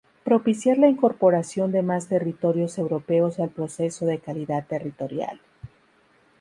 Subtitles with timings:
[0.23, 5.39] Propiciar la incorporación de más territorios europeos al proceso de calidad territorial.